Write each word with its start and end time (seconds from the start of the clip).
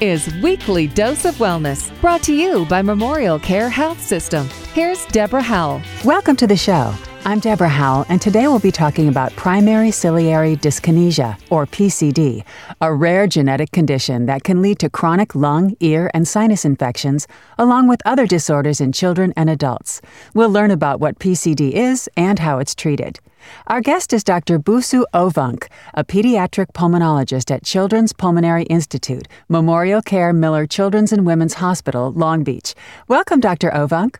is 0.00 0.32
Weekly 0.42 0.86
Dose 0.86 1.24
of 1.24 1.36
Wellness, 1.36 1.98
brought 2.00 2.22
to 2.24 2.34
you 2.34 2.64
by 2.66 2.82
Memorial 2.82 3.38
Care 3.38 3.68
Health 3.68 4.00
System. 4.00 4.48
Here's 4.72 5.04
Deborah 5.06 5.42
Howell. 5.42 5.82
Welcome 6.04 6.36
to 6.36 6.46
the 6.46 6.56
show. 6.56 6.94
I'm 7.24 7.40
Deborah 7.40 7.68
Howell, 7.68 8.06
and 8.08 8.22
today 8.22 8.48
we'll 8.48 8.58
be 8.58 8.72
talking 8.72 9.08
about 9.08 9.34
primary 9.36 9.90
ciliary 9.90 10.56
dyskinesia, 10.56 11.38
or 11.50 11.66
PCD, 11.66 12.44
a 12.80 12.94
rare 12.94 13.26
genetic 13.26 13.70
condition 13.72 14.26
that 14.26 14.44
can 14.44 14.62
lead 14.62 14.78
to 14.78 14.88
chronic 14.88 15.34
lung, 15.34 15.76
ear, 15.80 16.10
and 16.14 16.26
sinus 16.26 16.64
infections, 16.64 17.26
along 17.58 17.88
with 17.88 18.00
other 18.06 18.26
disorders 18.26 18.80
in 18.80 18.92
children 18.92 19.34
and 19.36 19.50
adults. 19.50 20.00
We'll 20.32 20.48
learn 20.48 20.70
about 20.70 21.00
what 21.00 21.18
PCD 21.18 21.72
is 21.72 22.08
and 22.16 22.38
how 22.38 22.60
it's 22.60 22.74
treated. 22.74 23.18
Our 23.66 23.80
guest 23.80 24.12
is 24.12 24.24
Dr. 24.24 24.58
Busu 24.58 25.04
Ovunk, 25.12 25.68
a 25.94 26.04
pediatric 26.04 26.72
pulmonologist 26.72 27.50
at 27.50 27.64
Children's 27.64 28.12
Pulmonary 28.12 28.64
Institute, 28.64 29.28
Memorial 29.48 30.02
Care 30.02 30.32
Miller 30.32 30.66
Children's 30.66 31.12
and 31.12 31.26
Women's 31.26 31.54
Hospital, 31.54 32.12
Long 32.12 32.42
Beach. 32.42 32.74
Welcome, 33.06 33.40
Dr. 33.40 33.70
Ovunk. 33.70 34.16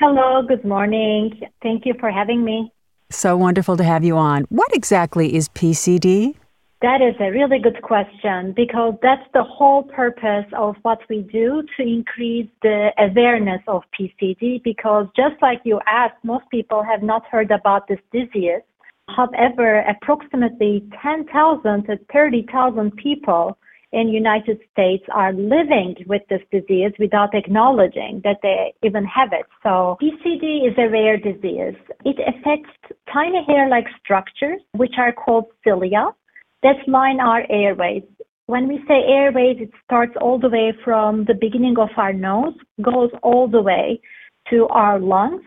Hello, 0.00 0.42
good 0.46 0.64
morning. 0.64 1.40
Thank 1.60 1.84
you 1.84 1.92
for 1.98 2.08
having 2.08 2.44
me. 2.44 2.72
So 3.10 3.36
wonderful 3.36 3.76
to 3.76 3.82
have 3.82 4.04
you 4.04 4.16
on. 4.16 4.44
What 4.48 4.72
exactly 4.72 5.34
is 5.34 5.48
PCD? 5.48 6.36
That 6.82 7.02
is 7.02 7.16
a 7.18 7.32
really 7.32 7.58
good 7.58 7.82
question 7.82 8.52
because 8.54 8.94
that's 9.02 9.26
the 9.34 9.42
whole 9.42 9.82
purpose 9.82 10.46
of 10.56 10.76
what 10.82 11.00
we 11.10 11.22
do 11.22 11.64
to 11.76 11.82
increase 11.82 12.48
the 12.62 12.90
awareness 12.96 13.60
of 13.66 13.82
PCD. 13.98 14.62
Because 14.62 15.08
just 15.16 15.34
like 15.42 15.62
you 15.64 15.80
asked, 15.88 16.22
most 16.22 16.44
people 16.48 16.84
have 16.84 17.02
not 17.02 17.26
heard 17.26 17.50
about 17.50 17.88
this 17.88 17.98
disease. 18.12 18.62
However, 19.08 19.80
approximately 19.80 20.88
10,000 21.02 21.86
to 21.86 21.98
30,000 22.12 22.96
people 22.96 23.58
in 23.92 24.08
United 24.08 24.58
States 24.72 25.04
are 25.12 25.32
living 25.32 25.94
with 26.06 26.22
this 26.28 26.42
disease 26.52 26.92
without 26.98 27.34
acknowledging 27.34 28.20
that 28.24 28.38
they 28.42 28.74
even 28.82 29.04
have 29.04 29.32
it. 29.32 29.46
So 29.62 29.96
PCD 30.02 30.68
is 30.68 30.74
a 30.76 30.88
rare 30.90 31.16
disease. 31.16 31.76
It 32.04 32.16
affects 32.26 32.70
tiny 33.12 33.44
hair-like 33.46 33.86
structures, 34.02 34.60
which 34.72 34.94
are 34.98 35.12
called 35.12 35.46
cilia, 35.64 36.10
that 36.62 36.76
line 36.86 37.20
our 37.20 37.44
airways. 37.50 38.02
When 38.46 38.68
we 38.68 38.78
say 38.88 39.04
airways, 39.06 39.56
it 39.60 39.70
starts 39.84 40.14
all 40.20 40.38
the 40.38 40.48
way 40.48 40.72
from 40.84 41.24
the 41.24 41.34
beginning 41.34 41.76
of 41.78 41.90
our 41.96 42.12
nose, 42.12 42.54
goes 42.82 43.10
all 43.22 43.48
the 43.48 43.62
way 43.62 44.00
to 44.50 44.66
our 44.68 44.98
lungs, 44.98 45.42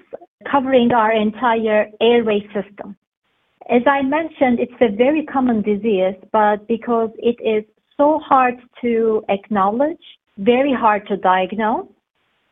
covering 0.51 0.91
our 0.91 1.11
entire 1.11 1.89
airway 1.99 2.41
system. 2.53 2.95
As 3.69 3.81
I 3.87 4.01
mentioned, 4.01 4.59
it's 4.59 4.81
a 4.81 4.95
very 4.95 5.25
common 5.25 5.61
disease, 5.61 6.15
but 6.31 6.67
because 6.67 7.09
it 7.17 7.37
is 7.43 7.63
so 8.01 8.19
hard 8.27 8.55
to 8.81 9.23
acknowledge, 9.29 10.05
very 10.39 10.73
hard 10.73 11.07
to 11.07 11.17
diagnose. 11.17 11.85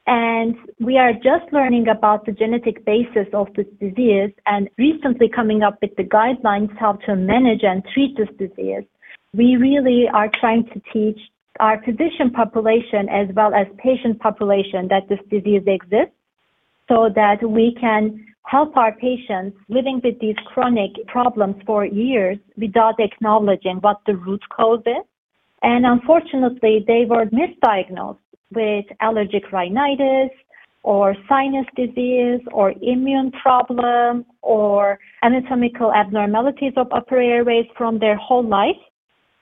And 0.06 0.56
we 0.80 0.98
are 0.98 1.14
just 1.14 1.52
learning 1.52 1.88
about 1.88 2.26
the 2.28 2.32
genetic 2.32 2.86
basis 2.86 3.28
of 3.34 3.48
this 3.56 3.66
disease 3.80 4.32
and 4.46 4.70
recently 4.78 5.28
coming 5.28 5.64
up 5.64 5.80
with 5.82 5.96
the 5.98 6.04
guidelines 6.04 6.76
how 6.78 6.94
to 7.08 7.16
manage 7.16 7.64
and 7.64 7.84
treat 7.94 8.16
this 8.16 8.30
disease. 8.38 8.86
We 9.34 9.56
really 9.56 10.08
are 10.14 10.30
trying 10.40 10.66
to 10.74 10.82
teach 10.94 11.20
our 11.60 11.82
physician 11.84 12.30
population 12.32 13.10
as 13.10 13.28
well 13.36 13.54
as 13.56 13.66
patient 13.78 14.20
population 14.20 14.88
that 14.90 15.10
this 15.10 15.20
disease 15.32 15.64
exists 15.66 16.18
so 16.88 17.10
that 17.16 17.38
we 17.42 17.76
can 17.80 18.24
help 18.44 18.78
our 18.78 18.94
patients 18.94 19.58
living 19.68 20.00
with 20.04 20.20
these 20.20 20.40
chronic 20.46 20.92
problems 21.08 21.56
for 21.66 21.86
years 21.86 22.38
without 22.56 23.00
acknowledging 23.00 23.78
what 23.78 24.00
the 24.06 24.16
root 24.16 24.42
cause 24.56 24.84
is 24.86 25.06
and 25.62 25.86
unfortunately, 25.86 26.84
they 26.88 27.06
were 27.06 27.26
misdiagnosed 27.26 28.18
with 28.54 28.86
allergic 29.02 29.52
rhinitis 29.52 30.32
or 30.84 31.16
sinus 31.28 31.66
disease 31.76 32.40
or 32.52 32.74
immune 32.82 33.32
problem 33.32 34.26
or 34.42 34.98
anatomical 35.24 35.94
abnormalities 35.94 36.74
of 36.78 36.88
upper 36.92 37.20
airways 37.20 37.66
from 37.78 38.00
their 38.00 38.16
whole 38.16 38.48
life, 38.48 38.82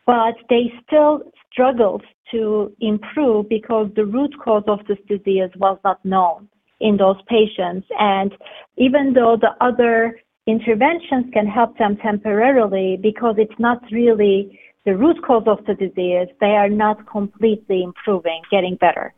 but 0.05 0.35
they 0.49 0.73
still 0.85 1.21
struggled 1.51 2.03
to 2.31 2.71
improve 2.81 3.47
because 3.49 3.89
the 3.95 4.05
root 4.05 4.33
cause 4.43 4.63
of 4.67 4.79
this 4.87 4.97
disease 5.07 5.49
was 5.57 5.77
not 5.83 6.03
known 6.03 6.47
in 6.79 6.97
those 6.97 7.17
patients. 7.27 7.87
And 7.99 8.33
even 8.77 9.13
though 9.13 9.37
the 9.39 9.51
other 9.61 10.19
interventions 10.47 11.25
can 11.33 11.45
help 11.45 11.77
them 11.77 11.97
temporarily 11.97 12.97
because 13.01 13.35
it's 13.37 13.59
not 13.59 13.81
really 13.91 14.59
the 14.85 14.95
root 14.95 15.21
cause 15.21 15.43
of 15.47 15.65
the 15.65 15.73
disease, 15.73 16.27
they 16.39 16.55
are 16.55 16.69
not 16.69 17.05
completely 17.07 17.83
improving, 17.83 18.41
getting 18.49 18.75
better. 18.75 19.13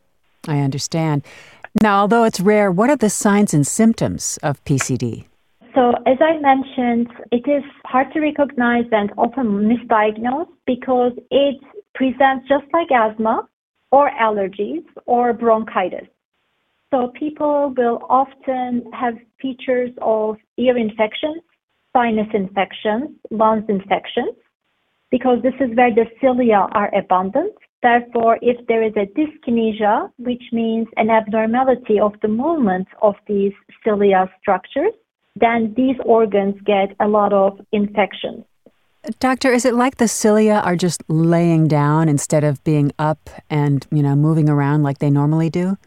I 0.47 0.59
understand. 0.59 1.23
Now, 1.81 2.01
although 2.01 2.23
it's 2.23 2.39
rare, 2.39 2.71
what 2.71 2.89
are 2.89 2.95
the 2.95 3.09
signs 3.09 3.53
and 3.53 3.65
symptoms 3.65 4.39
of 4.41 4.63
PCD? 4.65 5.25
So, 5.75 5.93
as 6.07 6.17
I 6.19 6.39
mentioned, 6.39 7.07
it 7.31 7.47
is 7.47 7.63
hard 7.85 8.11
to 8.13 8.19
recognize 8.19 8.85
and 8.91 9.11
often 9.17 9.69
misdiagnosed 9.69 10.49
because 10.65 11.11
it 11.29 11.61
presents 11.93 12.47
just 12.47 12.65
like 12.73 12.87
asthma 12.91 13.47
or 13.91 14.09
allergies 14.19 14.83
or 15.05 15.33
bronchitis. 15.33 16.07
So, 16.91 17.11
people 17.19 17.75
will 17.77 17.99
often 18.09 18.91
have 18.93 19.13
features 19.39 19.91
of 20.01 20.37
ear 20.57 20.75
infections, 20.75 21.43
sinus 21.93 22.27
infections, 22.33 23.11
lungs 23.29 23.65
infections 23.69 24.35
because 25.11 25.41
this 25.41 25.53
is 25.59 25.75
where 25.75 25.93
the 25.93 26.05
cilia 26.21 26.67
are 26.71 26.93
abundant. 26.95 27.53
Therefore, 27.81 28.37
if 28.41 28.65
there 28.67 28.83
is 28.83 28.93
a 28.95 29.07
dyskinesia, 29.17 30.11
which 30.17 30.43
means 30.51 30.87
an 30.97 31.09
abnormality 31.09 31.99
of 31.99 32.13
the 32.21 32.27
movement 32.27 32.87
of 33.01 33.15
these 33.27 33.53
cilia 33.83 34.29
structures, 34.41 34.93
then 35.35 35.73
these 35.77 35.95
organs 36.05 36.55
get 36.65 36.95
a 36.99 37.07
lot 37.07 37.31
of 37.31 37.59
infections. 37.71 38.43
Doctor, 39.19 39.53
is 39.53 39.63
it 39.63 39.75
like 39.75 39.95
the 39.95 40.09
cilia 40.09 40.61
are 40.65 40.75
just 40.75 41.01
laying 41.07 41.69
down 41.69 42.09
instead 42.09 42.43
of 42.43 42.61
being 42.65 42.91
up 42.99 43.29
and, 43.49 43.87
you 43.91 44.03
know, 44.03 44.15
moving 44.15 44.49
around 44.49 44.83
like 44.83 44.97
they 44.97 45.09
normally 45.09 45.49
do? 45.49 45.77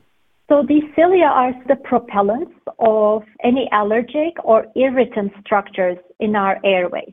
So 0.48 0.64
these 0.66 0.84
cilia 0.96 1.26
are 1.26 1.52
the 1.68 1.74
propellants 1.74 2.54
of 2.78 3.22
any 3.44 3.68
allergic 3.72 4.42
or 4.42 4.66
irritant 4.76 5.32
structures 5.44 5.98
in 6.20 6.34
our 6.34 6.58
airways 6.64 7.12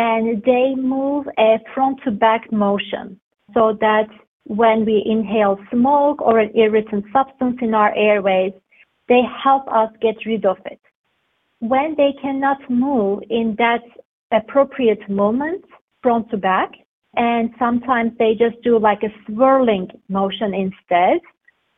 and 0.00 0.42
they 0.44 0.74
move 0.74 1.26
a 1.38 1.58
front 1.74 2.00
to 2.04 2.10
back 2.10 2.50
motion 2.50 3.20
so 3.52 3.76
that 3.80 4.08
when 4.44 4.86
we 4.86 5.02
inhale 5.04 5.58
smoke 5.70 6.22
or 6.22 6.38
an 6.38 6.50
irritant 6.56 7.04
substance 7.12 7.58
in 7.60 7.74
our 7.74 7.94
airways, 7.94 8.54
they 9.10 9.20
help 9.44 9.68
us 9.68 9.90
get 10.00 10.16
rid 10.24 10.46
of 10.46 10.56
it. 10.64 10.80
When 11.58 11.94
they 11.98 12.14
cannot 12.22 12.58
move 12.70 13.24
in 13.28 13.54
that 13.58 13.82
appropriate 14.32 15.06
moment, 15.10 15.66
front 16.02 16.30
to 16.30 16.38
back, 16.38 16.70
and 17.16 17.50
sometimes 17.58 18.12
they 18.18 18.32
just 18.38 18.56
do 18.62 18.78
like 18.78 19.02
a 19.02 19.12
swirling 19.26 19.88
motion 20.08 20.54
instead, 20.54 21.20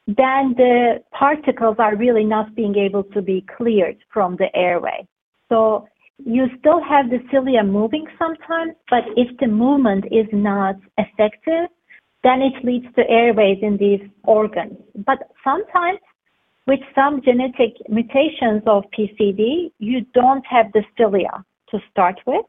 then 0.06 0.54
the 0.56 1.02
particles 1.10 1.76
are 1.80 1.96
really 1.96 2.24
not 2.24 2.54
being 2.54 2.76
able 2.76 3.02
to 3.14 3.20
be 3.20 3.44
cleared 3.56 3.96
from 4.12 4.36
the 4.36 4.54
airway. 4.54 5.08
So 5.48 5.88
you 6.18 6.46
still 6.58 6.80
have 6.82 7.10
the 7.10 7.18
cilia 7.30 7.62
moving 7.62 8.06
sometimes, 8.18 8.72
but 8.90 9.04
if 9.16 9.36
the 9.38 9.46
movement 9.46 10.04
is 10.06 10.26
not 10.32 10.76
effective, 10.98 11.68
then 12.22 12.40
it 12.40 12.64
leads 12.64 12.86
to 12.94 13.08
airways 13.08 13.58
in 13.62 13.76
these 13.76 14.00
organs. 14.24 14.78
But 14.94 15.18
sometimes, 15.42 15.98
with 16.66 16.80
some 16.94 17.22
genetic 17.22 17.74
mutations 17.88 18.62
of 18.66 18.84
PCD, 18.96 19.72
you 19.78 20.02
don't 20.14 20.44
have 20.46 20.66
the 20.72 20.84
cilia 20.96 21.44
to 21.70 21.78
start 21.90 22.20
with, 22.26 22.46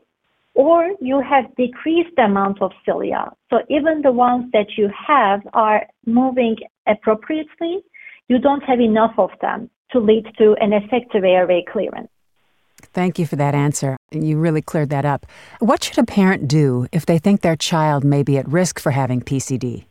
or 0.54 0.92
you 1.02 1.20
have 1.22 1.56
decreased 1.56 2.18
amount 2.20 2.62
of 2.62 2.72
cilia. 2.86 3.32
So 3.50 3.60
even 3.70 4.04
the 4.04 4.12
ones 4.12 4.52
that 4.54 4.78
you 4.78 4.90
have 5.08 5.42
are 5.54 5.88
moving 6.06 6.58
appropriately, 6.86 7.80
you 8.28 8.38
don't 8.38 8.64
have 8.64 8.80
enough 8.80 9.14
of 9.18 9.32
them 9.42 9.70
to 9.92 10.00
lead 10.00 10.26
to 10.38 10.56
an 10.62 10.74
effective 10.74 11.24
airway 11.24 11.66
clearance. 11.72 12.10
Thank 12.88 13.20
you 13.20 13.26
for 13.26 13.36
that 13.38 13.56
answer. 13.56 13.98
You 14.12 14.38
really 14.38 14.62
cleared 14.62 14.90
that 14.90 15.06
up. 15.06 15.26
What 15.60 15.84
should 15.84 15.98
a 15.98 16.04
parent 16.04 16.48
do 16.48 16.88
if 16.92 17.06
they 17.06 17.18
think 17.18 17.42
their 17.42 17.56
child 17.56 18.04
may 18.04 18.24
be 18.24 18.38
at 18.38 18.48
risk 18.48 18.80
for 18.80 18.92
having 18.92 19.22
PCD? 19.22 19.86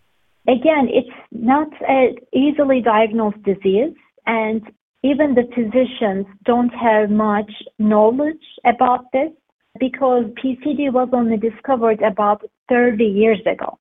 Again, 0.48 0.88
it's 0.88 1.16
not 1.30 1.68
an 1.88 2.16
easily 2.32 2.80
diagnosed 2.80 3.42
disease, 3.42 3.94
and 4.26 4.62
even 5.02 5.34
the 5.34 5.48
physicians 5.54 6.26
don't 6.44 6.70
have 6.70 7.10
much 7.10 7.50
knowledge 7.78 8.44
about 8.64 9.04
this 9.12 9.30
because 9.78 10.24
PCD 10.42 10.92
was 10.92 11.08
only 11.12 11.36
discovered 11.36 12.02
about 12.02 12.42
30 12.68 13.04
years 13.04 13.40
ago. 13.40 13.78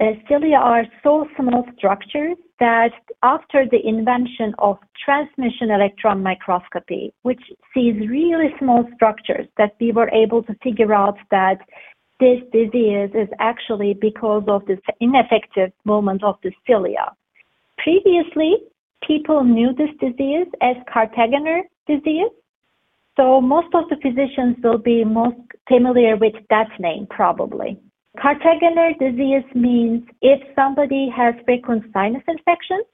Uh, 0.00 0.12
cilia 0.28 0.56
are 0.56 0.84
so 1.02 1.26
small 1.36 1.66
structures 1.76 2.36
that 2.60 2.92
after 3.22 3.66
the 3.70 3.86
invention 3.86 4.54
of 4.58 4.78
transmission 5.04 5.70
electron 5.70 6.22
microscopy, 6.22 7.12
which 7.22 7.40
sees 7.72 7.94
really 8.08 8.54
small 8.58 8.84
structures, 8.94 9.46
that 9.56 9.76
we 9.80 9.92
were 9.92 10.10
able 10.10 10.42
to 10.42 10.54
figure 10.62 10.92
out 10.92 11.16
that 11.30 11.58
this 12.20 12.40
disease 12.52 13.10
is 13.14 13.28
actually 13.38 13.94
because 13.94 14.42
of 14.48 14.66
this 14.66 14.80
ineffective 15.00 15.70
movement 15.84 16.24
of 16.24 16.36
the 16.42 16.50
cilia. 16.66 17.12
Previously, 17.78 18.56
people 19.06 19.44
knew 19.44 19.72
this 19.74 19.90
disease 20.00 20.48
as 20.60 20.76
Kartagener 20.92 21.60
disease. 21.86 22.30
So 23.16 23.40
most 23.40 23.72
of 23.74 23.88
the 23.88 23.96
physicians 24.02 24.56
will 24.62 24.78
be 24.78 25.04
most 25.04 25.36
familiar 25.68 26.16
with 26.16 26.34
that 26.50 26.68
name 26.80 27.06
probably. 27.08 27.78
Kartagener 28.16 28.98
disease 28.98 29.44
means 29.54 30.02
if 30.22 30.40
somebody 30.54 31.08
has 31.14 31.34
frequent 31.44 31.84
sinus 31.92 32.22
infections, 32.26 32.86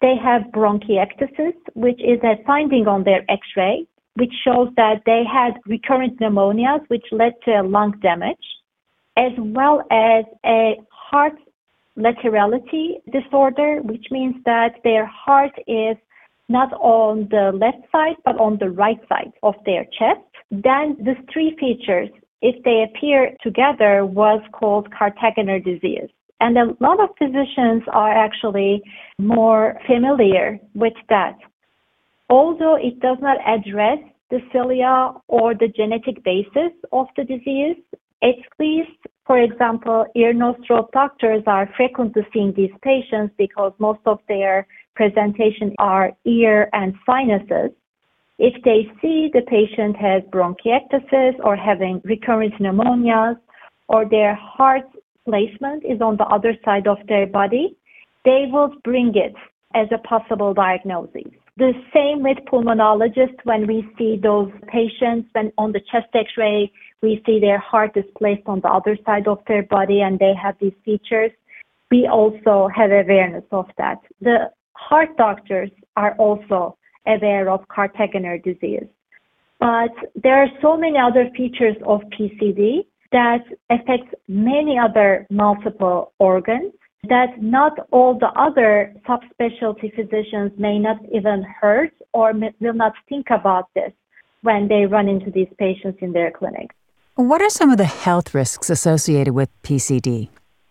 they 0.00 0.14
have 0.16 0.42
bronchiectasis, 0.52 1.54
which 1.74 2.00
is 2.00 2.20
a 2.22 2.42
finding 2.46 2.86
on 2.86 3.04
their 3.04 3.22
x-ray, 3.28 3.86
which 4.14 4.32
shows 4.44 4.68
that 4.76 5.02
they 5.04 5.24
had 5.30 5.54
recurrent 5.66 6.18
pneumonias, 6.20 6.80
which 6.88 7.04
led 7.12 7.34
to 7.44 7.62
lung 7.62 7.92
damage, 8.00 8.46
as 9.16 9.32
well 9.36 9.82
as 9.90 10.24
a 10.46 10.80
heart 10.90 11.34
laterality 11.98 13.00
disorder, 13.12 13.80
which 13.82 14.06
means 14.10 14.36
that 14.46 14.76
their 14.84 15.04
heart 15.06 15.52
is 15.66 15.96
not 16.48 16.72
on 16.74 17.28
the 17.30 17.52
left 17.52 17.84
side, 17.92 18.16
but 18.24 18.38
on 18.38 18.56
the 18.58 18.70
right 18.70 19.00
side 19.08 19.32
of 19.42 19.54
their 19.66 19.84
chest. 19.84 20.20
Then 20.50 20.96
these 20.98 21.22
three 21.32 21.56
features, 21.60 22.08
if 22.42 22.62
they 22.64 22.84
appear 22.88 23.34
together, 23.42 24.04
was 24.04 24.40
called 24.52 24.88
Kartagener 24.90 25.62
disease. 25.62 26.08
And 26.40 26.56
a 26.56 26.74
lot 26.80 27.00
of 27.00 27.10
physicians 27.18 27.82
are 27.92 28.12
actually 28.12 28.82
more 29.18 29.78
familiar 29.86 30.58
with 30.74 30.94
that. 31.10 31.36
Although 32.30 32.76
it 32.76 33.00
does 33.00 33.18
not 33.20 33.36
address 33.46 33.98
the 34.30 34.40
cilia 34.52 35.12
or 35.28 35.54
the 35.54 35.68
genetic 35.68 36.22
basis 36.24 36.72
of 36.92 37.06
the 37.16 37.24
disease, 37.24 37.76
at 38.22 38.36
least, 38.58 38.98
for 39.26 39.38
example, 39.38 40.06
ear, 40.14 40.32
nose, 40.32 40.56
throat 40.66 40.90
doctors 40.92 41.42
are 41.46 41.68
frequently 41.76 42.22
seeing 42.32 42.52
these 42.54 42.70
patients 42.82 43.34
because 43.36 43.72
most 43.78 44.00
of 44.06 44.18
their 44.28 44.66
presentation 44.94 45.74
are 45.78 46.12
ear 46.24 46.68
and 46.72 46.94
sinuses. 47.04 47.70
If 48.42 48.54
they 48.62 48.90
see 49.02 49.28
the 49.34 49.42
patient 49.42 49.96
has 49.96 50.22
bronchiectasis 50.32 51.34
or 51.44 51.56
having 51.56 52.00
recurrent 52.04 52.54
pneumonias 52.54 53.36
or 53.88 54.08
their 54.08 54.34
heart 54.34 54.84
placement 55.26 55.84
is 55.84 56.00
on 56.00 56.16
the 56.16 56.24
other 56.24 56.54
side 56.64 56.86
of 56.86 56.96
their 57.06 57.26
body, 57.26 57.76
they 58.24 58.46
will 58.50 58.72
bring 58.82 59.12
it 59.14 59.34
as 59.74 59.88
a 59.92 59.98
possible 59.98 60.54
diagnosis. 60.54 61.30
The 61.58 61.74
same 61.92 62.22
with 62.22 62.38
pulmonologists 62.50 63.44
when 63.44 63.66
we 63.66 63.86
see 63.98 64.16
those 64.16 64.50
patients 64.68 65.28
when 65.32 65.52
on 65.58 65.72
the 65.72 65.82
chest 65.92 66.08
x-ray, 66.14 66.72
we 67.02 67.22
see 67.26 67.40
their 67.40 67.58
heart 67.58 67.94
is 67.94 68.06
placed 68.16 68.46
on 68.46 68.60
the 68.60 68.68
other 68.68 68.96
side 69.04 69.28
of 69.28 69.40
their 69.48 69.64
body 69.64 70.00
and 70.00 70.18
they 70.18 70.32
have 70.42 70.56
these 70.62 70.78
features. 70.82 71.30
We 71.90 72.06
also 72.06 72.70
have 72.74 72.90
awareness 72.90 73.44
of 73.52 73.66
that. 73.76 73.98
The 74.22 74.50
heart 74.72 75.14
doctors 75.18 75.70
are 75.96 76.14
also 76.14 76.78
aware 77.06 77.50
of 77.50 77.66
Kartagener 77.68 78.42
disease. 78.42 78.86
But 79.58 79.92
there 80.22 80.42
are 80.42 80.48
so 80.62 80.76
many 80.76 80.98
other 80.98 81.28
features 81.36 81.76
of 81.86 82.00
PCD 82.18 82.86
that 83.12 83.44
affects 83.68 84.14
many 84.28 84.78
other 84.78 85.26
multiple 85.30 86.12
organs 86.18 86.72
that 87.08 87.42
not 87.42 87.72
all 87.90 88.18
the 88.18 88.30
other 88.38 88.94
subspecialty 89.08 89.94
physicians 89.94 90.52
may 90.58 90.78
not 90.78 90.98
even 91.12 91.42
heard 91.42 91.90
or 92.12 92.32
will 92.60 92.74
not 92.74 92.92
think 93.08 93.26
about 93.30 93.68
this 93.74 93.92
when 94.42 94.68
they 94.68 94.86
run 94.86 95.08
into 95.08 95.30
these 95.30 95.48
patients 95.58 95.98
in 96.00 96.12
their 96.12 96.30
clinics. 96.30 96.74
What 97.16 97.42
are 97.42 97.50
some 97.50 97.70
of 97.70 97.78
the 97.78 97.84
health 97.84 98.34
risks 98.34 98.70
associated 98.70 99.34
with 99.34 99.50
PCD? 99.62 100.28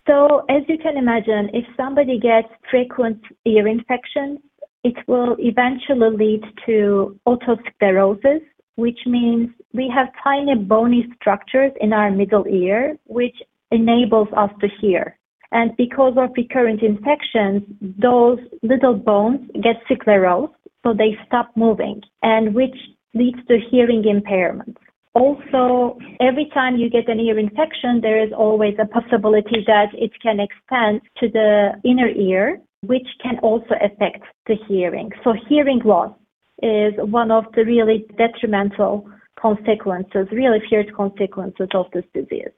So, 0.08 0.44
as 0.50 0.64
you 0.68 0.78
can 0.80 0.98
imagine, 0.98 1.50
if 1.54 1.66
somebody 1.78 2.20
gets 2.20 2.48
frequent 2.72 3.22
ear 3.46 3.68
infections, 3.68 4.40
it 4.84 4.96
will 5.08 5.36
eventually 5.40 6.16
lead 6.16 6.44
to 6.66 7.20
otosclerosis, 7.28 8.42
which 8.76 9.00
means 9.06 9.50
we 9.74 9.92
have 9.94 10.08
tiny 10.24 10.56
bony 10.56 11.08
structures 11.16 11.72
in 11.82 11.94
our 11.94 12.12
middle 12.12 12.48
ear, 12.48 12.98
which 13.06 13.36
enables 13.72 14.30
us 14.36 14.50
to 14.62 14.68
hear. 14.80 15.18
And 15.52 15.76
because 15.78 16.14
of 16.18 16.30
recurrent 16.38 16.82
infections, 16.82 17.64
those 17.82 18.40
little 18.62 18.94
bones 18.94 19.50
get 19.64 19.78
sclerosed, 19.90 20.54
so 20.84 20.94
they 20.94 21.18
stop 21.26 21.52
moving, 21.56 22.02
and 22.22 22.56
which 22.56 22.76
leads 23.14 23.40
to 23.48 23.58
hearing 23.70 24.06
impairment. 24.08 24.78
Also, 25.14 25.98
every 26.22 26.50
time 26.54 26.78
you 26.78 26.90
get 26.90 27.10
an 27.10 27.20
ear 27.20 27.38
infection, 27.40 28.00
there 28.00 28.24
is 28.24 28.32
always 28.32 28.76
a 28.80 28.86
possibility 28.86 29.64
that 29.66 29.88
it 29.94 30.12
can 30.22 30.40
extend 30.40 31.02
to 31.18 31.28
the 31.28 31.72
inner 31.84 32.08
ear, 32.08 32.62
which 32.82 33.08
can 33.22 33.40
also 33.40 33.76
affect 33.82 34.24
the 34.48 34.56
hearing. 34.68 35.12
So 35.24 35.34
hearing 35.48 35.82
loss 35.84 36.14
is 36.62 36.94
one 36.98 37.32
of 37.32 37.46
the 37.56 37.64
really 37.66 38.06
detrimental 38.18 39.10
consequences, 39.40 40.28
really 40.32 40.60
fierce 40.70 40.88
consequences 40.96 41.68
of 41.74 41.86
this 41.94 42.06
disease. 42.14 42.52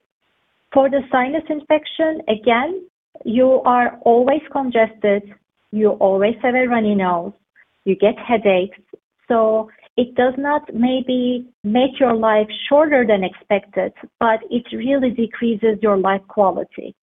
For 0.74 0.90
the 0.90 1.02
sinus 1.12 1.44
infection, 1.50 2.22
again, 2.28 2.88
you 3.26 3.62
are 3.66 4.00
always 4.04 4.42
congested, 4.52 5.24
you 5.72 5.92
always 5.92 6.36
have 6.42 6.56
a 6.56 6.66
runny 6.66 6.96
nose, 6.96 7.34
you 7.86 7.96
get 7.96 8.18
headaches. 8.18 8.80
So 9.28 9.70
it 9.98 10.16
does 10.16 10.34
not 10.38 10.74
maybe 10.74 11.48
make 11.64 12.00
your 12.00 12.16
life 12.16 12.48
shorter 12.70 13.06
than 13.06 13.24
expected, 13.24 13.94
but 14.20 14.40
it 14.50 14.64
really 14.74 15.12
decreases 15.12 15.78
your 15.82 15.98
life 15.98 16.22
quality. 16.28 16.96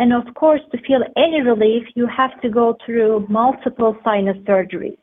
And 0.00 0.14
of 0.14 0.32
course, 0.34 0.62
to 0.72 0.78
feel 0.86 1.02
any 1.18 1.42
relief, 1.42 1.84
you 1.94 2.06
have 2.06 2.40
to 2.40 2.48
go 2.48 2.74
through 2.86 3.26
multiple 3.28 3.94
sinus 4.02 4.38
surgeries. 4.48 4.96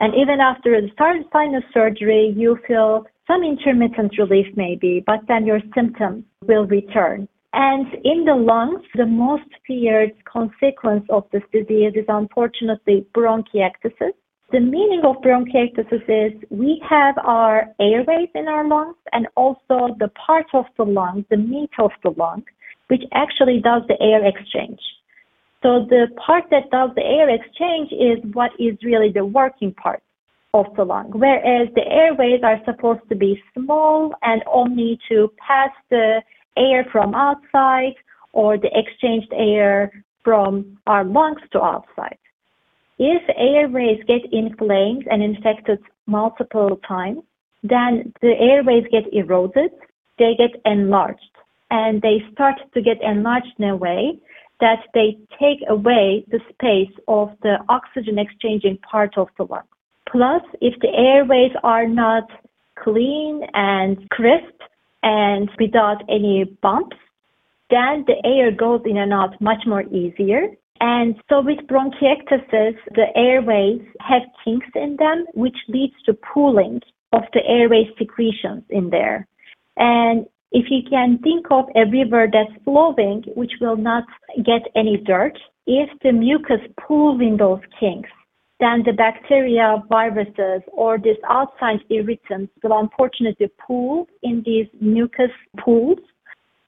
And 0.00 0.14
even 0.14 0.40
after 0.40 0.80
the 0.80 0.88
sinus 1.30 1.62
surgery, 1.74 2.32
you 2.34 2.58
feel 2.66 3.04
some 3.26 3.44
intermittent 3.44 4.16
relief 4.18 4.46
maybe, 4.56 5.04
but 5.06 5.20
then 5.28 5.44
your 5.44 5.60
symptoms 5.74 6.24
will 6.46 6.66
return. 6.66 7.28
And 7.52 7.86
in 8.02 8.24
the 8.24 8.34
lungs, 8.34 8.82
the 8.94 9.04
most 9.04 9.50
feared 9.66 10.12
consequence 10.24 11.04
of 11.10 11.24
this 11.30 11.42
disease 11.52 11.92
is 11.94 12.06
unfortunately 12.08 13.06
bronchiectasis. 13.14 14.14
The 14.52 14.60
meaning 14.60 15.02
of 15.04 15.16
bronchiectasis 15.16 16.04
is 16.08 16.32
we 16.48 16.82
have 16.88 17.16
our 17.18 17.66
airways 17.78 18.30
in 18.34 18.48
our 18.48 18.66
lungs 18.66 18.96
and 19.12 19.26
also 19.36 19.94
the 19.98 20.10
part 20.26 20.46
of 20.54 20.64
the 20.78 20.84
lung, 20.84 21.26
the 21.28 21.36
meat 21.36 21.72
of 21.78 21.90
the 22.02 22.14
lung, 22.16 22.42
which 22.88 23.02
actually 23.12 23.60
does 23.60 23.82
the 23.88 24.00
air 24.00 24.24
exchange. 24.24 24.80
So 25.62 25.86
the 25.88 26.08
part 26.26 26.44
that 26.50 26.70
does 26.70 26.90
the 26.94 27.02
air 27.02 27.28
exchange 27.30 27.90
is 27.92 28.18
what 28.34 28.52
is 28.58 28.76
really 28.82 29.10
the 29.10 29.24
working 29.24 29.72
part 29.72 30.02
of 30.52 30.66
the 30.76 30.84
lung, 30.84 31.10
whereas 31.14 31.68
the 31.74 31.86
airways 31.86 32.40
are 32.42 32.60
supposed 32.64 33.08
to 33.08 33.16
be 33.16 33.42
small 33.54 34.14
and 34.22 34.42
only 34.46 34.98
to 35.08 35.32
pass 35.38 35.70
the 35.90 36.22
air 36.56 36.86
from 36.92 37.14
outside 37.14 37.94
or 38.32 38.56
the 38.58 38.70
exchanged 38.72 39.32
air 39.32 40.04
from 40.22 40.78
our 40.86 41.04
lungs 41.04 41.40
to 41.52 41.62
outside. 41.62 42.18
If 42.98 43.22
airways 43.36 44.00
get 44.06 44.22
inflamed 44.32 45.06
and 45.10 45.22
infected 45.22 45.80
multiple 46.06 46.78
times, 46.86 47.22
then 47.62 48.12
the 48.20 48.34
airways 48.38 48.84
get 48.92 49.12
eroded, 49.12 49.72
they 50.18 50.34
get 50.36 50.60
enlarged, 50.64 51.33
and 51.70 52.02
they 52.02 52.22
start 52.32 52.56
to 52.74 52.82
get 52.82 53.02
enlarged 53.02 53.54
in 53.58 53.64
a 53.64 53.76
way 53.76 54.18
that 54.60 54.80
they 54.94 55.18
take 55.38 55.58
away 55.68 56.24
the 56.30 56.40
space 56.52 56.94
of 57.08 57.30
the 57.42 57.56
oxygen 57.68 58.18
exchanging 58.18 58.78
part 58.78 59.18
of 59.18 59.28
the 59.36 59.44
lung. 59.44 59.64
Plus, 60.10 60.42
if 60.60 60.78
the 60.80 60.88
airways 60.88 61.52
are 61.62 61.88
not 61.88 62.28
clean 62.78 63.42
and 63.54 64.08
crisp 64.10 64.54
and 65.02 65.50
without 65.58 66.02
any 66.08 66.44
bumps, 66.62 66.96
then 67.70 68.04
the 68.06 68.16
air 68.24 68.50
goes 68.50 68.82
in 68.84 68.96
and 68.96 69.12
out 69.12 69.40
much 69.40 69.62
more 69.66 69.82
easier. 69.82 70.46
And 70.80 71.16
so 71.28 71.40
with 71.40 71.58
bronchiectasis, 71.66 72.76
the 72.94 73.06
airways 73.16 73.82
have 74.00 74.22
kinks 74.44 74.66
in 74.74 74.96
them, 74.98 75.24
which 75.34 75.56
leads 75.68 75.94
to 76.06 76.14
pooling 76.14 76.80
of 77.12 77.22
the 77.32 77.44
airway 77.46 77.88
secretions 77.98 78.64
in 78.70 78.90
there. 78.90 79.26
And 79.76 80.26
if 80.54 80.66
you 80.70 80.88
can 80.88 81.18
think 81.18 81.46
of 81.50 81.64
a 81.74 81.84
river 81.90 82.28
that's 82.32 82.62
flowing, 82.64 83.24
which 83.34 83.50
will 83.60 83.76
not 83.76 84.04
get 84.36 84.62
any 84.76 84.96
dirt, 84.96 85.36
if 85.66 85.90
the 86.02 86.12
mucus 86.12 86.60
pools 86.80 87.20
in 87.20 87.36
those 87.36 87.60
kinks, 87.80 88.08
then 88.60 88.84
the 88.86 88.92
bacteria, 88.92 89.82
viruses, 89.88 90.62
or 90.72 90.96
these 90.96 91.16
outside 91.28 91.80
irritants 91.90 92.52
will 92.62 92.78
unfortunately 92.78 93.48
pool 93.66 94.06
in 94.22 94.44
these 94.46 94.68
mucus 94.80 95.32
pools 95.58 95.98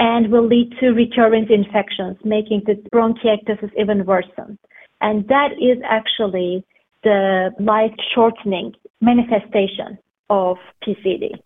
and 0.01 0.33
will 0.33 0.47
lead 0.47 0.73
to 0.81 0.89
recurrent 0.89 1.49
infections, 1.49 2.17
making 2.25 2.63
the 2.67 2.75
bronchiectasis 2.93 3.71
even 3.79 4.05
worsen. 4.05 4.59
And 5.01 5.27
that 5.29 5.53
is 5.61 5.79
actually 5.89 6.65
the 7.05 7.51
life 7.61 7.95
shortening 8.15 8.75
manifestation 9.01 9.97
of 10.29 10.57
PCD. 10.83 11.41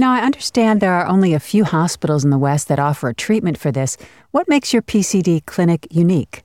Now, 0.00 0.14
I 0.14 0.20
understand 0.20 0.80
there 0.80 0.94
are 0.94 1.06
only 1.06 1.34
a 1.34 1.38
few 1.38 1.62
hospitals 1.62 2.24
in 2.24 2.30
the 2.30 2.38
West 2.38 2.68
that 2.68 2.78
offer 2.78 3.10
a 3.10 3.14
treatment 3.14 3.58
for 3.58 3.70
this. 3.70 3.98
What 4.30 4.48
makes 4.48 4.72
your 4.72 4.80
PCD 4.80 5.44
clinic 5.44 5.86
unique? 5.90 6.42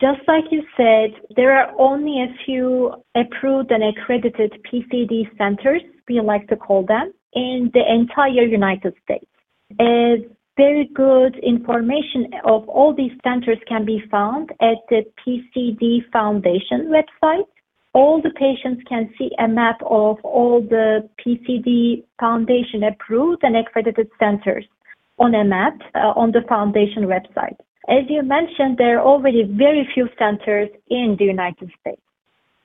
Just 0.00 0.22
like 0.26 0.46
you 0.50 0.64
said, 0.76 1.10
there 1.36 1.56
are 1.56 1.70
only 1.78 2.20
a 2.20 2.34
few 2.44 2.92
approved 3.14 3.70
and 3.70 3.84
accredited 3.84 4.58
PCD 4.66 5.22
centers, 5.38 5.82
we 6.08 6.20
like 6.20 6.48
to 6.48 6.56
call 6.56 6.84
them, 6.84 7.12
in 7.32 7.70
the 7.74 7.84
entire 7.88 8.42
United 8.42 8.94
States. 9.04 9.30
A 9.80 10.26
very 10.56 10.90
good 10.92 11.36
information 11.44 12.26
of 12.44 12.68
all 12.68 12.92
these 12.92 13.12
centers 13.22 13.58
can 13.68 13.84
be 13.84 14.02
found 14.10 14.50
at 14.60 14.78
the 14.90 15.04
PCD 15.24 16.00
Foundation 16.12 16.90
website. 16.90 17.46
All 17.96 18.20
the 18.20 18.34
patients 18.46 18.82
can 18.86 19.08
see 19.16 19.30
a 19.38 19.48
map 19.48 19.80
of 19.80 20.18
all 20.22 20.60
the 20.60 21.08
PCD 21.18 22.04
Foundation 22.20 22.84
approved 22.84 23.42
and 23.42 23.56
accredited 23.56 24.10
centers 24.18 24.66
on 25.18 25.34
a 25.34 25.42
map 25.42 25.78
uh, 25.94 26.12
on 26.14 26.30
the 26.30 26.42
foundation 26.46 27.04
website. 27.04 27.56
As 27.88 28.04
you 28.10 28.22
mentioned, 28.22 28.76
there 28.76 28.98
are 28.98 29.06
already 29.06 29.44
very 29.44 29.88
few 29.94 30.10
centers 30.18 30.68
in 30.90 31.16
the 31.18 31.24
United 31.24 31.70
States. 31.80 32.02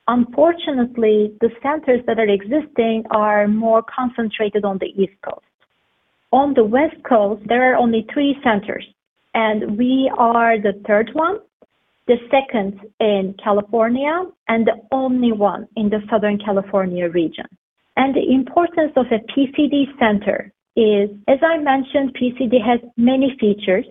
Unfortunately, 0.06 1.32
the 1.40 1.48
centers 1.62 2.04
that 2.06 2.18
are 2.18 2.28
existing 2.28 3.04
are 3.10 3.48
more 3.48 3.82
concentrated 3.82 4.66
on 4.66 4.76
the 4.82 4.92
East 5.02 5.16
Coast. 5.24 5.46
On 6.30 6.52
the 6.52 6.64
West 6.64 7.02
Coast, 7.08 7.40
there 7.46 7.72
are 7.72 7.76
only 7.76 8.06
three 8.12 8.36
centers, 8.44 8.86
and 9.32 9.78
we 9.78 10.12
are 10.18 10.60
the 10.60 10.74
third 10.86 11.08
one, 11.14 11.38
the 12.12 12.18
second 12.30 12.78
in 13.00 13.34
California, 13.42 14.24
and 14.48 14.66
the 14.66 14.76
only 14.90 15.32
one 15.32 15.66
in 15.76 15.88
the 15.88 16.00
Southern 16.10 16.38
California 16.38 17.08
region. 17.08 17.46
And 17.96 18.14
the 18.14 18.34
importance 18.34 18.92
of 18.96 19.06
a 19.06 19.20
PCD 19.32 19.84
center 19.98 20.52
is, 20.76 21.08
as 21.26 21.38
I 21.42 21.56
mentioned, 21.56 22.14
PCD 22.20 22.54
has 22.62 22.80
many 22.98 23.34
features. 23.40 23.86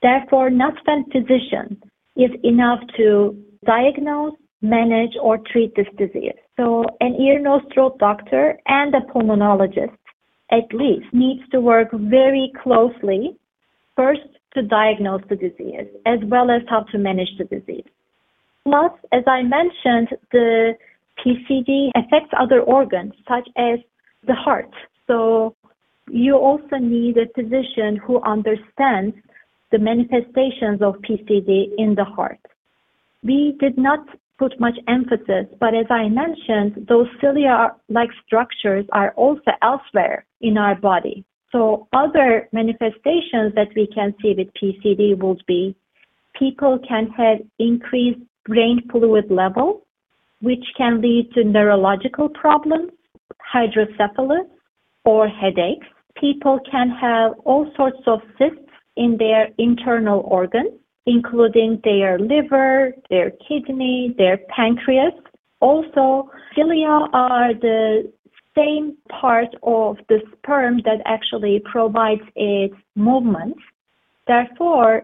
Therefore, 0.00 0.48
not 0.48 0.74
one 0.86 1.04
physician 1.10 1.82
is 2.16 2.30
enough 2.44 2.80
to 2.98 3.36
diagnose, 3.64 4.34
manage, 4.62 5.14
or 5.20 5.38
treat 5.38 5.74
this 5.74 5.90
disease. 5.98 6.38
So, 6.56 6.84
an 7.00 7.14
ear, 7.16 7.40
nose, 7.40 7.62
throat 7.74 7.98
doctor 7.98 8.58
and 8.66 8.94
a 8.94 9.00
pulmonologist 9.12 9.98
at 10.52 10.72
least 10.72 11.06
needs 11.12 11.42
to 11.50 11.60
work 11.60 11.88
very 11.92 12.52
closely 12.62 13.36
first 13.96 14.28
to 14.56 14.62
diagnose 14.62 15.22
the 15.28 15.36
disease 15.36 15.88
as 16.06 16.18
well 16.24 16.50
as 16.50 16.62
how 16.68 16.80
to 16.92 16.98
manage 16.98 17.28
the 17.38 17.44
disease. 17.44 17.84
Plus, 18.64 18.92
as 19.12 19.22
I 19.26 19.42
mentioned, 19.42 20.08
the 20.32 20.72
PCD 21.24 21.90
affects 21.94 22.32
other 22.38 22.60
organs 22.60 23.12
such 23.28 23.48
as 23.56 23.78
the 24.26 24.34
heart. 24.34 24.72
So 25.06 25.54
you 26.10 26.36
also 26.36 26.76
need 26.76 27.16
a 27.16 27.26
physician 27.34 27.96
who 27.96 28.20
understands 28.22 29.14
the 29.72 29.78
manifestations 29.78 30.80
of 30.82 30.94
PCD 31.08 31.68
in 31.78 31.94
the 31.94 32.04
heart. 32.04 32.40
We 33.22 33.56
did 33.60 33.76
not 33.76 34.00
put 34.38 34.58
much 34.60 34.76
emphasis, 34.88 35.46
but 35.58 35.74
as 35.74 35.86
I 35.90 36.08
mentioned, 36.08 36.86
those 36.88 37.06
cilia-like 37.20 38.10
structures 38.26 38.84
are 38.92 39.12
also 39.12 39.50
elsewhere 39.62 40.24
in 40.40 40.58
our 40.58 40.74
body. 40.74 41.24
So 41.52 41.88
other 41.92 42.48
manifestations 42.52 43.54
that 43.54 43.68
we 43.74 43.86
can 43.94 44.14
see 44.20 44.34
with 44.36 44.48
PCD 44.60 45.18
would 45.18 45.42
be 45.46 45.76
people 46.38 46.78
can 46.86 47.08
have 47.10 47.38
increased 47.58 48.20
brain 48.44 48.82
fluid 48.90 49.30
level, 49.30 49.82
which 50.40 50.64
can 50.76 51.00
lead 51.00 51.30
to 51.34 51.44
neurological 51.44 52.28
problems, 52.28 52.90
hydrocephalus, 53.40 54.46
or 55.04 55.28
headaches. 55.28 55.86
People 56.20 56.58
can 56.70 56.90
have 56.90 57.32
all 57.44 57.70
sorts 57.76 58.02
of 58.06 58.20
cysts 58.38 58.58
in 58.96 59.16
their 59.18 59.48
internal 59.58 60.20
organs 60.20 60.72
including 61.06 61.80
their 61.84 62.18
liver, 62.18 62.92
their 63.08 63.30
kidney, 63.48 64.14
their 64.18 64.38
pancreas. 64.54 65.14
Also, 65.60 66.28
cilia 66.54 67.08
are 67.12 67.54
the 67.54 68.12
same 68.56 68.96
part 69.08 69.54
of 69.62 69.96
the 70.08 70.20
sperm 70.32 70.80
that 70.84 71.00
actually 71.04 71.62
provides 71.70 72.22
its 72.34 72.74
movement. 72.94 73.56
Therefore, 74.26 75.02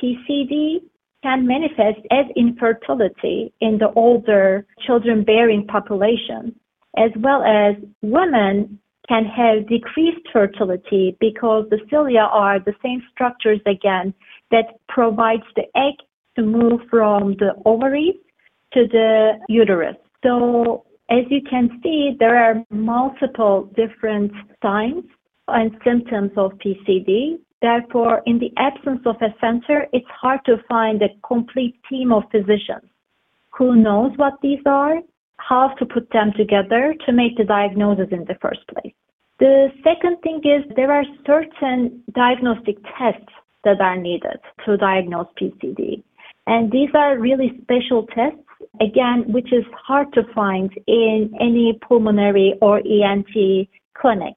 PCD 0.00 0.80
can 1.22 1.46
manifest 1.46 2.00
as 2.10 2.26
infertility 2.36 3.52
in 3.60 3.78
the 3.78 3.92
older 3.94 4.66
children 4.86 5.24
bearing 5.24 5.66
population, 5.66 6.54
as 6.96 7.10
well 7.16 7.42
as 7.42 7.76
women 8.02 8.78
can 9.08 9.24
have 9.24 9.68
decreased 9.68 10.26
fertility 10.32 11.16
because 11.20 11.66
the 11.70 11.78
cilia 11.90 12.20
are 12.20 12.58
the 12.60 12.74
same 12.82 13.02
structures 13.12 13.60
again 13.66 14.14
that 14.50 14.78
provides 14.88 15.42
the 15.56 15.64
egg 15.76 15.94
to 16.36 16.42
move 16.42 16.80
from 16.88 17.34
the 17.38 17.52
ovaries 17.66 18.14
to 18.72 18.86
the 18.90 19.32
uterus. 19.48 19.96
So 20.22 20.84
as 21.10 21.24
you 21.30 21.40
can 21.48 21.80
see, 21.82 22.16
there 22.18 22.36
are 22.36 22.64
multiple 22.70 23.70
different 23.76 24.32
signs 24.62 25.04
and 25.48 25.72
symptoms 25.84 26.30
of 26.36 26.52
PCD. 26.64 27.38
Therefore, 27.60 28.22
in 28.26 28.38
the 28.38 28.52
absence 28.56 29.02
of 29.06 29.16
a 29.20 29.34
center, 29.40 29.86
it's 29.92 30.06
hard 30.08 30.40
to 30.46 30.56
find 30.68 31.02
a 31.02 31.08
complete 31.26 31.76
team 31.88 32.12
of 32.12 32.24
physicians 32.30 32.88
who 33.50 33.76
knows 33.76 34.12
what 34.16 34.34
these 34.42 34.62
are, 34.66 34.96
how 35.36 35.68
to 35.78 35.86
put 35.86 36.08
them 36.12 36.32
together 36.36 36.94
to 37.06 37.12
make 37.12 37.36
the 37.36 37.44
diagnosis 37.44 38.08
in 38.10 38.24
the 38.24 38.36
first 38.40 38.60
place. 38.68 38.94
The 39.38 39.68
second 39.82 40.18
thing 40.22 40.40
is 40.44 40.64
there 40.76 40.92
are 40.92 41.04
certain 41.26 42.02
diagnostic 42.14 42.76
tests 42.98 43.32
that 43.64 43.80
are 43.80 43.96
needed 43.96 44.38
to 44.64 44.76
diagnose 44.76 45.26
PCD. 45.40 46.02
And 46.46 46.70
these 46.70 46.90
are 46.94 47.18
really 47.18 47.60
special 47.62 48.06
tests, 48.06 48.38
again, 48.80 49.24
which 49.32 49.52
is 49.52 49.64
hard 49.74 50.12
to 50.14 50.22
find 50.34 50.70
in 50.86 51.32
any 51.40 51.78
pulmonary 51.86 52.54
or 52.60 52.78
ENT 52.78 53.68
clinic. 53.94 54.34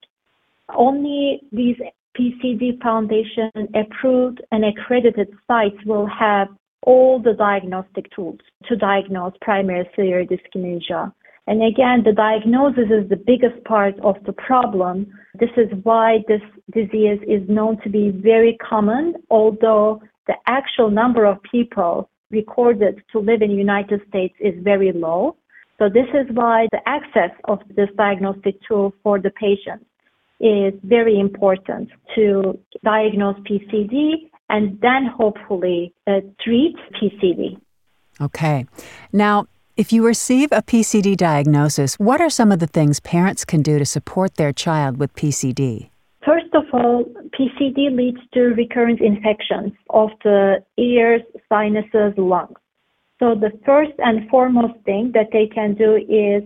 Only 0.75 1.41
these 1.51 1.77
PCD 2.17 2.81
Foundation 2.81 3.51
approved 3.75 4.41
and 4.51 4.65
accredited 4.65 5.29
sites 5.47 5.77
will 5.85 6.07
have 6.07 6.47
all 6.83 7.19
the 7.19 7.33
diagnostic 7.33 8.09
tools 8.15 8.39
to 8.67 8.75
diagnose 8.75 9.33
primary 9.41 9.89
ciliary 9.95 10.27
dyskinesia. 10.27 11.11
And 11.47 11.61
again, 11.63 12.03
the 12.03 12.11
diagnosis 12.11 12.89
is 12.89 13.09
the 13.09 13.15
biggest 13.17 13.63
part 13.65 13.99
of 13.99 14.15
the 14.25 14.33
problem. 14.33 15.07
This 15.39 15.51
is 15.57 15.69
why 15.83 16.19
this 16.27 16.41
disease 16.73 17.19
is 17.27 17.47
known 17.47 17.79
to 17.81 17.89
be 17.89 18.09
very 18.09 18.57
common, 18.57 19.15
although 19.29 20.01
the 20.27 20.35
actual 20.47 20.89
number 20.89 21.25
of 21.25 21.37
people 21.43 22.09
recorded 22.41 22.95
to 23.11 23.19
live 23.19 23.41
in 23.41 23.51
United 23.51 24.01
States 24.09 24.35
is 24.39 24.53
very 24.71 24.91
low. 24.91 25.35
So 25.79 25.89
this 25.89 26.09
is 26.13 26.27
why 26.33 26.67
the 26.71 26.81
access 26.97 27.31
of 27.45 27.59
this 27.77 27.89
diagnostic 27.97 28.55
tool 28.67 28.93
for 29.03 29.19
the 29.19 29.31
patient 29.31 29.81
is 30.39 30.73
very 30.83 31.19
important 31.19 31.89
to 32.15 32.57
diagnose 32.83 33.37
PCD 33.49 34.29
and 34.49 34.79
then 34.81 35.03
hopefully 35.21 35.93
uh, 36.07 36.21
treat 36.43 36.75
PCD. 36.97 37.59
Okay. 38.21 38.65
Now, 39.11 39.47
if 39.75 39.91
you 39.91 40.05
receive 40.05 40.49
a 40.51 40.61
PCD 40.61 41.17
diagnosis, 41.17 41.95
what 41.99 42.21
are 42.21 42.29
some 42.29 42.51
of 42.51 42.59
the 42.59 42.67
things 42.67 42.99
parents 43.01 43.43
can 43.43 43.61
do 43.61 43.77
to 43.77 43.85
support 43.85 44.35
their 44.35 44.53
child 44.53 44.97
with 44.97 45.13
PCD? 45.15 45.89
First 46.55 46.67
of 46.73 46.73
all, 46.73 47.03
PCD 47.37 47.95
leads 47.95 48.19
to 48.33 48.53
recurrent 48.53 49.01
infections 49.01 49.73
of 49.89 50.09
the 50.23 50.63
ears, 50.77 51.21
sinuses, 51.49 52.13
lungs. 52.17 52.57
So 53.19 53.35
the 53.35 53.51
first 53.65 53.91
and 53.97 54.29
foremost 54.29 54.75
thing 54.85 55.11
that 55.13 55.29
they 55.33 55.47
can 55.47 55.73
do 55.73 55.95
is 55.95 56.43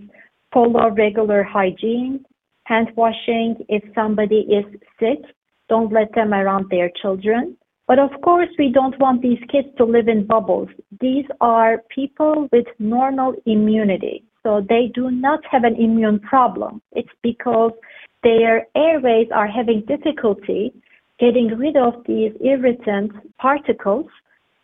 follow 0.52 0.90
regular 0.90 1.44
hygiene, 1.44 2.26
hand 2.64 2.88
washing. 2.96 3.58
If 3.68 3.84
somebody 3.94 4.48
is 4.50 4.66
sick, 5.00 5.20
don't 5.68 5.94
let 5.94 6.14
them 6.16 6.34
around 6.34 6.72
their 6.72 6.90
children. 7.02 7.56
But 7.88 8.00
of 8.00 8.10
course, 8.24 8.50
we 8.58 8.72
don't 8.72 9.00
want 9.00 9.22
these 9.22 9.44
kids 9.52 9.68
to 9.78 9.86
live 9.86 10.08
in 10.08 10.26
bubbles. 10.26 10.70
These 11.00 11.26
are 11.40 11.84
people 11.94 12.48
with 12.52 12.66
normal 12.80 13.36
immunity. 13.46 14.24
So 14.42 14.66
they 14.68 14.92
do 14.96 15.12
not 15.12 15.42
have 15.52 15.66
an 15.66 15.76
immune 15.76 16.20
problem. 16.22 16.82
It's 16.94 17.16
because 17.22 17.74
their 18.24 18.68
airways 18.76 19.28
are 19.34 19.48
having 19.48 19.84
difficulty 19.88 20.74
getting 21.20 21.48
rid 21.58 21.76
of 21.76 21.94
these 22.08 22.32
irritant 22.44 23.12
particles 23.38 24.08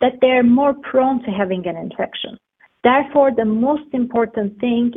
that 0.01 0.13
they're 0.21 0.43
more 0.43 0.74
prone 0.89 1.24
to 1.24 1.31
having 1.31 1.67
an 1.67 1.75
infection. 1.75 2.38
Therefore, 2.83 3.31
the 3.35 3.45
most 3.45 3.93
important 3.93 4.59
thing 4.59 4.93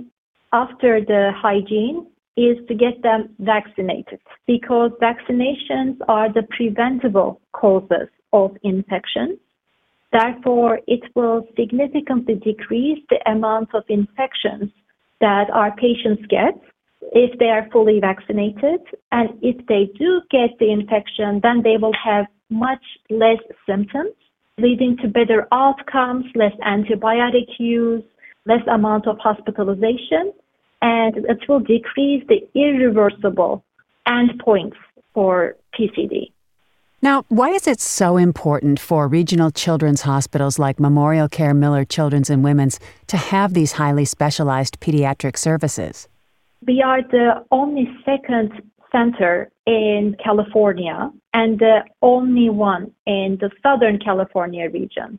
after 0.52 1.00
the 1.00 1.32
hygiene 1.34 2.06
is 2.36 2.56
to 2.68 2.74
get 2.74 3.02
them 3.02 3.30
vaccinated 3.40 4.20
because 4.46 4.92
vaccinations 5.02 5.96
are 6.06 6.32
the 6.32 6.46
preventable 6.50 7.40
causes 7.52 8.08
of 8.32 8.56
infection. 8.62 9.38
Therefore, 10.12 10.80
it 10.86 11.00
will 11.14 11.46
significantly 11.58 12.36
decrease 12.36 13.00
the 13.10 13.18
amount 13.28 13.74
of 13.74 13.82
infections 13.88 14.70
that 15.20 15.50
our 15.52 15.74
patients 15.76 16.22
get. 16.28 16.54
If 17.12 17.38
they 17.38 17.46
are 17.46 17.68
fully 17.70 18.00
vaccinated. 18.00 18.80
And 19.12 19.30
if 19.42 19.66
they 19.66 19.90
do 19.98 20.22
get 20.30 20.58
the 20.58 20.70
infection, 20.70 21.40
then 21.42 21.62
they 21.62 21.76
will 21.76 21.94
have 22.04 22.26
much 22.50 22.82
less 23.10 23.38
symptoms, 23.66 24.14
leading 24.58 24.96
to 24.98 25.08
better 25.08 25.46
outcomes, 25.52 26.26
less 26.34 26.54
antibiotic 26.66 27.48
use, 27.58 28.02
less 28.46 28.66
amount 28.66 29.06
of 29.06 29.18
hospitalization, 29.18 30.32
and 30.80 31.16
it 31.16 31.48
will 31.48 31.60
decrease 31.60 32.24
the 32.28 32.48
irreversible 32.54 33.62
endpoints 34.06 34.76
for 35.12 35.56
PCD. 35.78 36.32
Now, 37.00 37.24
why 37.28 37.50
is 37.50 37.68
it 37.68 37.80
so 37.80 38.16
important 38.16 38.80
for 38.80 39.06
regional 39.06 39.52
children's 39.52 40.02
hospitals 40.02 40.58
like 40.58 40.80
Memorial 40.80 41.28
Care 41.28 41.54
Miller 41.54 41.84
Children's 41.84 42.30
and 42.30 42.42
Women's 42.42 42.80
to 43.06 43.16
have 43.16 43.54
these 43.54 43.72
highly 43.72 44.04
specialized 44.04 44.80
pediatric 44.80 45.36
services? 45.36 46.08
We 46.66 46.82
are 46.82 47.02
the 47.02 47.44
only 47.50 47.88
second 48.04 48.52
center 48.90 49.50
in 49.66 50.16
California 50.22 51.10
and 51.32 51.58
the 51.58 51.80
only 52.02 52.50
one 52.50 52.92
in 53.06 53.38
the 53.40 53.50
Southern 53.62 53.98
California 53.98 54.68
region. 54.70 55.18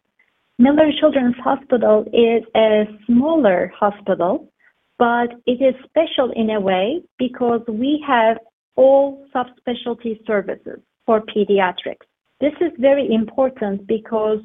Miller 0.57 0.91
Children's 0.99 1.37
Hospital 1.37 2.03
is 2.11 2.43
a 2.55 2.83
smaller 3.05 3.71
hospital, 3.79 4.51
but 4.97 5.29
it 5.45 5.61
is 5.61 5.75
special 5.85 6.31
in 6.35 6.49
a 6.49 6.59
way 6.59 7.01
because 7.17 7.61
we 7.69 8.03
have 8.05 8.37
all 8.75 9.25
subspecialty 9.33 10.25
services 10.27 10.79
for 11.05 11.21
pediatrics. 11.21 12.05
This 12.41 12.53
is 12.59 12.71
very 12.79 13.07
important 13.13 13.87
because 13.87 14.39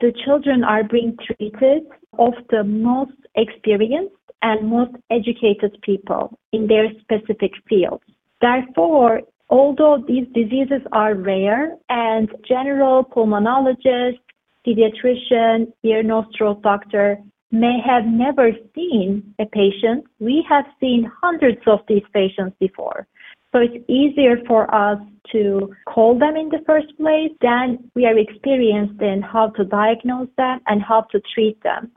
the 0.00 0.12
children 0.24 0.64
are 0.64 0.84
being 0.84 1.16
treated 1.26 1.84
of 2.18 2.34
the 2.50 2.64
most 2.64 3.16
experienced 3.36 4.14
and 4.42 4.68
most 4.68 4.92
educated 5.10 5.76
people 5.82 6.38
in 6.52 6.66
their 6.66 6.88
specific 7.00 7.52
fields. 7.68 8.04
Therefore, 8.40 9.22
although 9.48 10.02
these 10.06 10.26
diseases 10.34 10.82
are 10.92 11.14
rare 11.14 11.76
and 11.88 12.30
general 12.48 13.04
pulmonologist, 13.04 14.18
pediatrician, 14.66 15.72
ear, 15.82 16.02
nose, 16.02 16.24
throat 16.36 16.62
doctor 16.62 17.18
may 17.50 17.78
have 17.84 18.04
never 18.06 18.52
seen 18.74 19.34
a 19.40 19.46
patient, 19.46 20.04
we 20.20 20.44
have 20.48 20.64
seen 20.80 21.10
hundreds 21.20 21.60
of 21.66 21.80
these 21.88 22.04
patients 22.14 22.56
before. 22.60 23.06
So 23.52 23.58
it's 23.58 23.84
easier 23.88 24.36
for 24.46 24.72
us 24.72 24.98
to 25.32 25.74
call 25.86 26.16
them 26.18 26.36
in 26.36 26.48
the 26.50 26.62
first 26.66 26.96
place. 26.96 27.32
Then 27.40 27.90
we 27.96 28.06
are 28.06 28.16
experienced 28.16 29.02
in 29.02 29.22
how 29.22 29.48
to 29.50 29.64
diagnose 29.64 30.28
them 30.36 30.60
and 30.66 30.80
how 30.80 31.02
to 31.10 31.20
treat 31.34 31.60
them. 31.62 31.90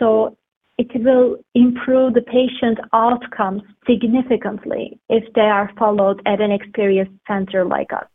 So 0.00 0.36
it 0.78 0.88
will 0.94 1.36
improve 1.54 2.14
the 2.14 2.22
patient 2.22 2.78
outcomes 2.92 3.62
significantly 3.86 4.98
if 5.08 5.24
they 5.34 5.40
are 5.40 5.70
followed 5.76 6.22
at 6.24 6.40
an 6.40 6.52
experienced 6.52 7.12
center 7.26 7.64
like 7.64 7.92
us. 7.92 8.06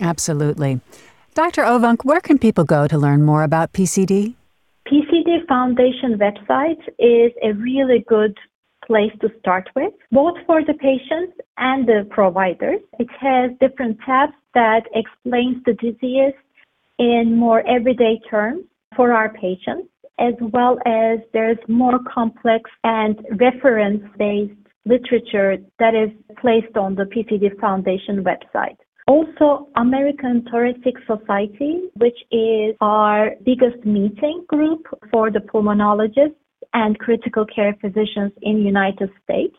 Absolutely. 0.00 0.80
Dr. 1.34 1.62
Ovank, 1.62 2.04
where 2.04 2.20
can 2.20 2.38
people 2.38 2.64
go 2.64 2.86
to 2.86 2.96
learn 2.96 3.24
more 3.24 3.42
about 3.42 3.72
PCD? 3.72 4.34
PCD 4.86 5.46
Foundation 5.46 6.18
website 6.18 6.80
is 6.98 7.32
a 7.42 7.52
really 7.52 8.04
good 8.08 8.36
place 8.86 9.12
to 9.20 9.28
start 9.40 9.68
with, 9.76 9.92
both 10.10 10.34
for 10.46 10.64
the 10.64 10.74
patients 10.74 11.36
and 11.58 11.86
the 11.86 12.06
providers. 12.10 12.80
It 12.98 13.08
has 13.20 13.50
different 13.60 13.98
tabs 14.06 14.32
that 14.54 14.84
explains 14.94 15.62
the 15.66 15.74
disease 15.74 16.32
in 16.98 17.36
more 17.36 17.66
everyday 17.68 18.18
terms 18.30 18.64
for 18.96 19.12
our 19.12 19.28
patients 19.28 19.88
as 20.18 20.34
well 20.40 20.78
as 20.86 21.20
there's 21.32 21.58
more 21.68 21.98
complex 22.12 22.70
and 22.84 23.20
reference-based 23.38 24.52
literature 24.84 25.56
that 25.78 25.94
is 25.94 26.10
placed 26.40 26.76
on 26.76 26.94
the 26.94 27.04
PCD 27.04 27.58
Foundation 27.60 28.24
website. 28.24 28.76
Also, 29.06 29.68
American 29.76 30.44
Thoracic 30.50 30.94
Society, 31.06 31.88
which 31.96 32.18
is 32.30 32.76
our 32.80 33.30
biggest 33.44 33.84
meeting 33.84 34.44
group 34.48 34.86
for 35.10 35.30
the 35.30 35.38
pulmonologists 35.38 36.34
and 36.74 36.98
critical 36.98 37.46
care 37.46 37.74
physicians 37.80 38.32
in 38.42 38.62
United 38.62 39.10
States. 39.24 39.56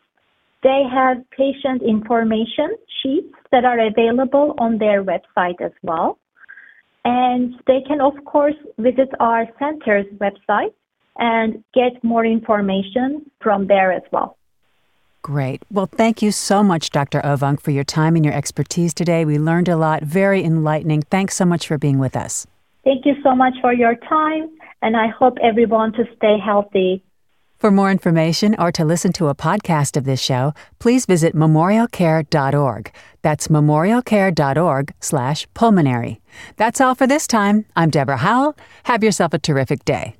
They 0.61 0.83
have 0.91 1.17
patient 1.31 1.81
information 1.81 2.75
sheets 3.01 3.33
that 3.51 3.65
are 3.65 3.79
available 3.79 4.55
on 4.59 4.77
their 4.77 5.03
website 5.03 5.61
as 5.61 5.71
well. 5.81 6.19
And 7.05 7.55
they 7.67 7.81
can, 7.87 8.01
of 8.01 8.13
course, 8.25 8.55
visit 8.77 9.09
our 9.19 9.47
center's 9.57 10.05
website 10.17 10.73
and 11.17 11.63
get 11.73 12.03
more 12.03 12.25
information 12.25 13.29
from 13.41 13.67
there 13.67 13.91
as 13.91 14.03
well. 14.11 14.37
Great. 15.21 15.63
Well, 15.69 15.85
thank 15.85 16.21
you 16.21 16.31
so 16.31 16.63
much, 16.63 16.91
Dr. 16.91 17.21
Ovank, 17.21 17.61
for 17.61 17.71
your 17.71 17.83
time 17.83 18.15
and 18.15 18.23
your 18.23 18.33
expertise 18.33 18.93
today. 18.93 19.25
We 19.25 19.37
learned 19.37 19.67
a 19.67 19.75
lot, 19.75 20.03
very 20.03 20.43
enlightening. 20.43 21.01
Thanks 21.03 21.35
so 21.35 21.45
much 21.45 21.67
for 21.67 21.77
being 21.77 21.99
with 21.99 22.15
us. 22.15 22.47
Thank 22.83 23.05
you 23.05 23.15
so 23.21 23.35
much 23.35 23.53
for 23.61 23.73
your 23.73 23.95
time, 23.95 24.49
and 24.81 24.95
I 24.95 25.07
hope 25.07 25.37
everyone 25.43 25.91
to 25.93 26.05
stay 26.15 26.37
healthy. 26.43 27.03
For 27.59 27.71
more 27.71 27.91
information 27.91 28.55
or 28.57 28.71
to 28.71 28.85
listen 28.85 29.11
to 29.13 29.27
a 29.27 29.35
podcast 29.35 29.97
of 29.97 30.05
this 30.05 30.21
show, 30.21 30.53
please 30.79 31.05
visit 31.05 31.35
memorialcare.org. 31.35 32.93
That's 33.21 33.49
memorialcare.org 33.49 34.93
slash 35.01 35.45
pulmonary. 35.53 36.21
That's 36.55 36.79
all 36.79 36.95
for 36.95 37.05
this 37.05 37.27
time. 37.27 37.65
I'm 37.75 37.89
Deborah 37.89 38.17
Howell. 38.17 38.55
Have 38.83 39.03
yourself 39.03 39.33
a 39.33 39.39
terrific 39.39 39.83
day. 39.83 40.15